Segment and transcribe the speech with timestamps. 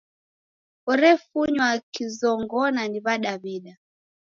[0.91, 3.73] Orefunywa kizongona ni W'adaw'ida.